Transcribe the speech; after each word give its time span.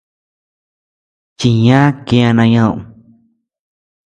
Chiñá 1.39 1.79
kiana 2.07 2.43
ñeʼed. 2.53 2.79